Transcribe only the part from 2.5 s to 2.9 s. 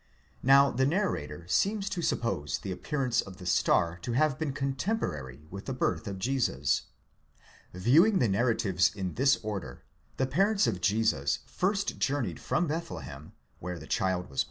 the